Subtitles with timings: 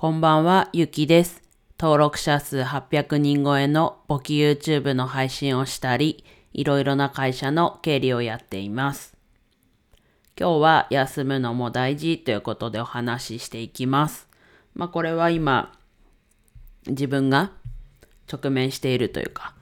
[0.00, 1.42] こんばんは、ゆきです。
[1.78, 9.14] 登録者数800人超えの簿記 YouTube の配信をしたり、いろいろな会社の経理をやっています。
[10.40, 14.26] 今日は休むのも大事ということでお話ししていきます。
[14.74, 15.70] まあこれは今、
[16.86, 17.52] 自分が
[18.26, 19.54] 直面しているというか、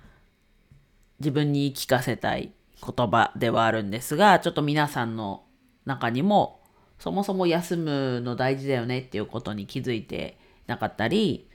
[1.19, 5.43] 自分に言い聞かせたい言葉ではあるんですが、ちょっと皆さんの
[5.85, 6.58] 中にも
[6.99, 10.37] そもそも休むの大事だよねっていうことに気づいて
[10.67, 11.49] なかったり、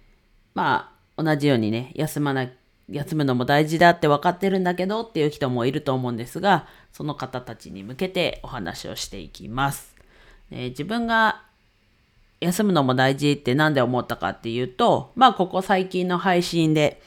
[0.53, 2.49] まあ、同じようにね、休まな、
[2.89, 9.95] 休むのも大事だって分かってるんだけどっていう人もいると思うんですが、その方たちに向けてお話をしていきます。
[10.51, 11.43] えー、自分が
[12.39, 17.01] 休むのも大事って何で思ったかっていうと、まあ、ここ最近の配信で、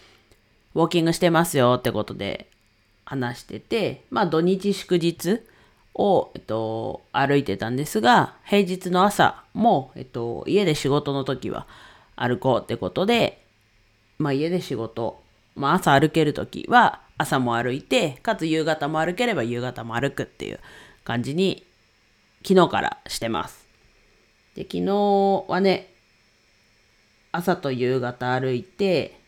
[0.74, 2.50] ウォーキングしてますよってことで
[3.06, 5.40] 話してて、まあ、土日祝日、
[5.96, 11.66] を、えっと、歩いてたんですが、平日の朝も、えっと、家で仕事の時は
[12.14, 13.42] 歩こうってことで、
[14.18, 15.22] まあ家で仕事、
[15.54, 20.60] まあ朝歩ける時は朝も歩いて、かつ夕方も歩ければ夕方も歩くっていう
[21.02, 21.64] 感じに
[22.46, 23.66] 昨日からしてます。
[24.54, 25.88] で、昨日はね、
[27.32, 29.18] 朝と夕方歩いて、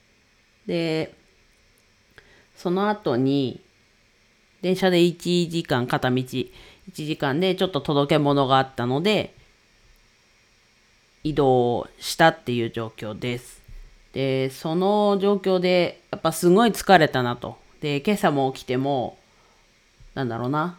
[0.67, 1.15] で、
[2.57, 3.61] その後に、
[4.63, 6.51] 電車で1時間片道1
[6.93, 9.35] 時間でちょっと届け物があったので
[11.25, 13.63] 移動したっていう状況です。
[14.13, 17.59] で、その状況でやっぱすごい疲れたなと。
[17.81, 19.19] で、今朝も起きても
[20.15, 20.79] なんだろうな。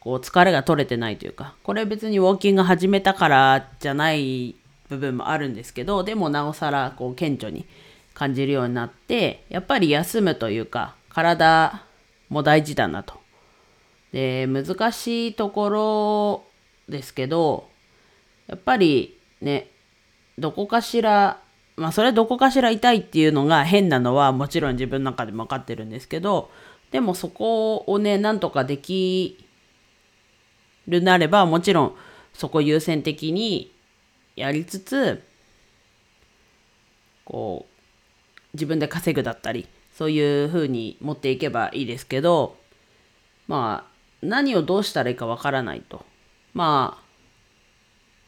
[0.00, 4.54] こう疲れが取れてないというか、これ別にウォーキング始めたからじゃない
[4.90, 7.64] 部分もあるんですけど、でもなおさらこう顕著に
[8.12, 11.82] 感じるようになって、やっぱり休むというか、体
[12.28, 13.20] も大事だなと。
[14.12, 16.44] で、難しいところ
[16.88, 17.68] ですけど、
[18.46, 19.70] やっぱりね、
[20.38, 21.40] どこかしら、
[21.76, 26.50] まあそれどこかしら痛いっていうのが変なのはもちろん自分の中でも分かってるんですけど、
[26.90, 29.44] でもそこをね、なんとかでき
[30.86, 31.96] るなれば、もちろん
[32.32, 33.72] そこ優先的に
[34.36, 35.22] やりつつ、
[37.24, 37.74] こう、
[38.54, 42.56] 自分で稼ぐだったり、そういう風に持っていけばいいですけど、
[43.46, 46.04] まあ、何をどうしたらいいかわからないと。
[46.52, 47.04] まあ、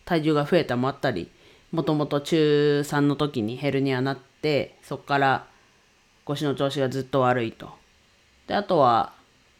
[0.05, 1.29] 体重が増えたもあったり、
[1.73, 5.47] もともと中3の時にヘルニアになって、そこから
[6.25, 7.71] 腰の調子がずっと悪いと。
[8.47, 9.13] で、あとは、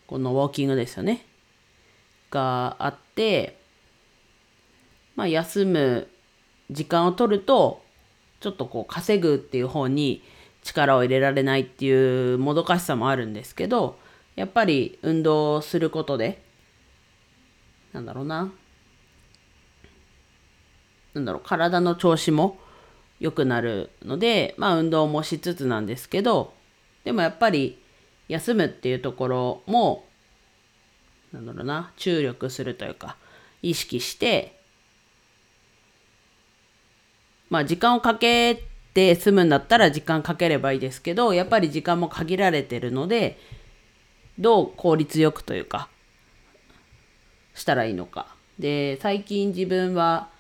[0.07, 1.27] このウォーキングですよね。
[2.31, 3.59] があって、
[5.17, 6.09] まあ、休む
[6.71, 7.83] 時間を取ると、
[8.39, 10.23] ちょっとこう稼ぐっていう方に
[10.67, 13.99] 力を入れられないっていうもどかしさもあるんですけど、
[14.35, 16.43] やっぱり運動することで、
[17.93, 18.53] なんだろうな、
[21.15, 22.59] なんだろう、体の調子も
[23.21, 26.53] 良くなるので、まあ運動もしつつなんですけど、
[27.05, 27.81] でもやっぱり
[28.29, 30.05] 休むっていうところも、
[31.33, 33.17] なんだろうな、注力するというか、
[33.63, 34.61] 意識して、
[37.49, 43.39] まあ時間をかけてで済むんだったら時間かければいいですけど、やっぱり時間も限られてるので、
[44.39, 45.91] どう効率よくというか、
[47.55, 48.35] したらいいのか。
[48.59, 50.31] で、最近自分は、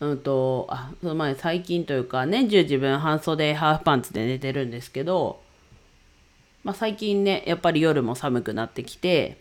[0.00, 5.40] うんと、あ、その前最近というか、年中自分半袖ハーフパンツで寝てるんですけど、
[6.62, 9.38] まあ最近ね、やっぱり夜も寒くなってきて、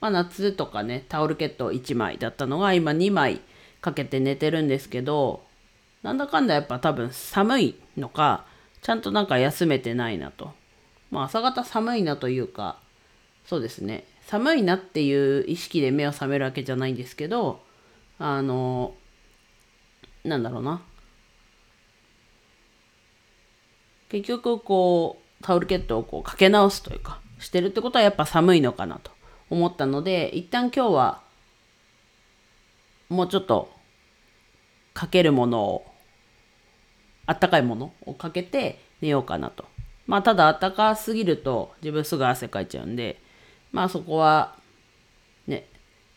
[0.00, 3.40] まあ夏とかね、タオルケット1枚だったのが今2枚
[3.80, 5.42] かけて寝てるんですけど、
[6.02, 8.44] なんだかんだやっぱ多分寒いのか、
[8.82, 10.52] ちゃんとなんか休めてないなと。
[11.10, 12.78] まあ朝方寒いなというか、
[13.46, 14.04] そうですね。
[14.26, 17.60] 寒いなっていう意識で目を覚めるわけじゃないんですけど、
[18.18, 18.94] あの、
[20.24, 20.82] なんだろうな。
[24.08, 29.10] 結局こう、タオルケットをこうかけ直すというか、してるってことはやっぱ寒いのかなと
[29.50, 31.22] 思ったので、一旦今日は
[33.08, 33.70] もうちょっと
[34.94, 35.91] かけるものを
[37.32, 39.64] あったかいものをかけて寝ようかなと。
[40.06, 43.20] まあただあったかすぎると自分すぐ汗かいちゃうんで、
[43.72, 44.54] まあそこは
[45.46, 45.66] ね、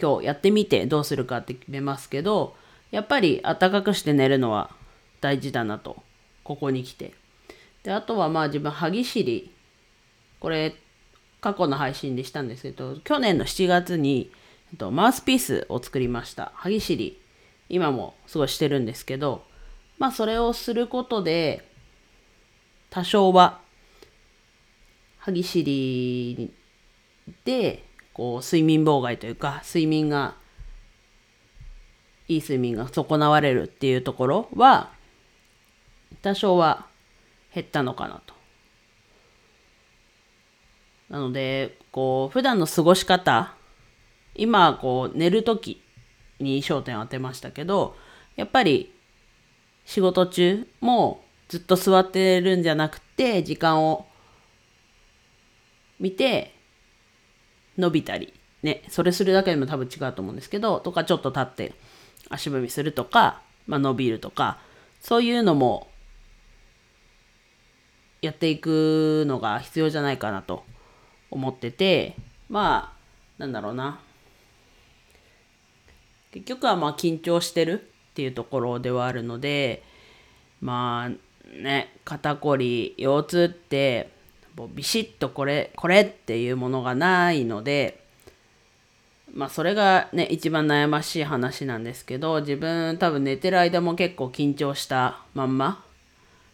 [0.02, 2.56] 今日やってみてどうするかって決めますけど、
[2.92, 4.72] やっぱりあったかくして寝るのは
[5.22, 6.04] 大事だなと、
[6.44, 7.14] ここに来て。
[7.84, 9.52] で、あとはまあ自分、歯ぎしり、
[10.40, 10.76] これ
[11.40, 14.32] 過去の配信でしたんですけど、去年の7月に、
[14.92, 16.52] マウスピースを作りました。
[16.56, 17.20] 歯ぎしり、
[17.70, 19.44] 今もすごいしてるんですけど、
[19.98, 21.70] まあそれをすることで、
[22.90, 23.60] 多少は、
[25.18, 26.54] 歯ぎしり
[27.44, 27.84] で、
[28.14, 30.36] こう、睡眠妨害というか、睡眠が
[32.28, 34.92] いい睡眠が損なわれるっていうところは
[36.22, 36.88] 多少は
[37.54, 38.34] 減ったのかなと。
[41.10, 43.54] なのでこう普段の過ごし方
[44.34, 45.82] 今こう寝る時
[46.40, 47.96] に焦点を当てましたけど
[48.36, 48.92] やっぱり
[49.96, 54.06] 仕事中もずっと座ってるんじゃなくて時間を
[56.02, 56.54] 見て
[57.78, 58.34] 伸びたり。
[58.62, 61.74] ねそれするだけでも多分違うと思うんですけどとかちょっと立って
[62.30, 64.60] 足踏みするとか、まあ、伸びるとか
[65.00, 65.88] そういうのも
[68.22, 70.66] やっていくのが必要じゃないかなと
[71.32, 72.18] 思ってて
[72.50, 72.94] ま
[73.38, 74.02] あなんだろうな。
[76.34, 77.95] 結局はまあ緊張してる。
[78.16, 79.84] っていうところではあるので
[80.62, 84.10] まあね肩こり腰痛って
[84.56, 88.00] もうビシッとこれこれっていうものがないので
[89.34, 95.84] まあそれがね一番悩ましい話なんですけど自分多分寝てる間も結構緊張したまんま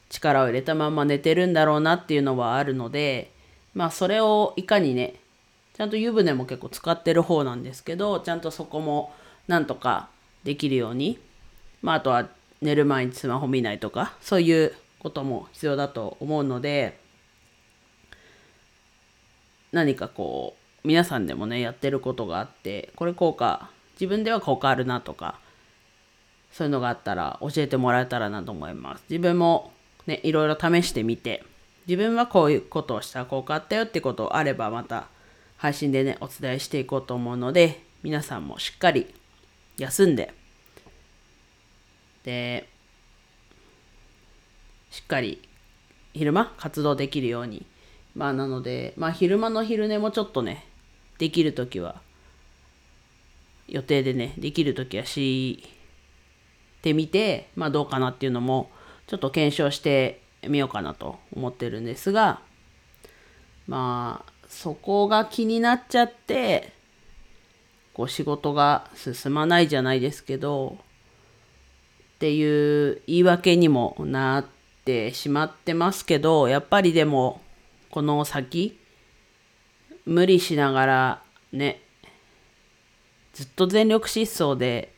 [0.09, 3.29] 力を入れたまんま寝てるんだろうなっていうのはあるので
[3.75, 5.13] まあそれをいかにね
[5.75, 9.13] ちゃんと湯船も結構使ってる方なんですけどちゃんとそこも
[9.47, 10.09] なんとか
[10.43, 11.19] できるように
[11.81, 12.29] まああとは
[12.61, 16.99] 寝る前にスマホ見ないとかそういうことも必要だと思うので
[19.71, 25.39] 何かこう皆さんでもねやってることがあってこれ効果自分では効果あるなとか
[26.51, 29.03] そういうのがあったら教えてもらえたらなと思います。
[29.09, 29.71] 自分も
[30.05, 31.43] ねいろいろ試してみて
[31.87, 35.07] 自分はこういうことをしたら効果あったよってことあればまた
[35.57, 39.07] 配信でねお伝えしていこうと思うので皆さんもしっかり
[39.77, 40.33] 休んで
[42.23, 42.67] で
[44.89, 45.41] しっかり
[46.13, 47.65] 昼間活動できるように。
[48.15, 50.65] まあなのでまあ昼間の昼寝もちょっとね
[51.17, 52.01] できる時は
[53.67, 55.63] 予定でねできる時はし
[56.81, 58.69] てみてまあどうかなっていうのも
[59.07, 62.41] ちょっと検証してみようかなと思ってるんですが
[63.67, 66.73] まあそこが気になっちゃって
[67.93, 70.77] こう仕事が進まないじゃないですけど
[72.21, 74.45] っていう言い訳にもなっ
[74.85, 77.41] てしまってますけどやっぱりでも
[77.89, 78.77] この先
[80.05, 81.81] 無理しながらね
[83.33, 84.93] ずっと全力疾走で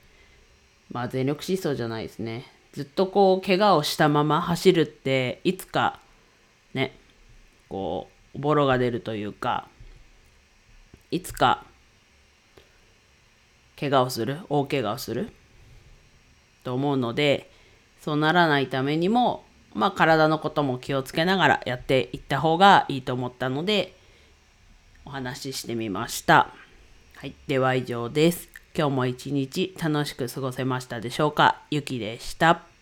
[0.92, 2.46] まあ全力疾走じゃないですね。
[2.74, 6.02] ずっとこう怪我をしたまま走るっていつか
[6.74, 6.94] ね
[7.70, 9.70] こうボロが出るというか
[11.10, 11.64] いつか
[13.80, 15.32] 怪我をする大怪我をする。
[16.64, 17.50] と思うので
[18.02, 19.44] そうならないためにも
[19.74, 23.96] まあ体のことも気をつけながらやっていった方がいいと思ったので
[25.06, 26.50] お話ししてみました。
[27.16, 28.50] はい、では以上です。
[28.76, 31.62] 今日も一日楽しく過ごせましたでしょうか？
[31.72, 32.73] ゆきでした。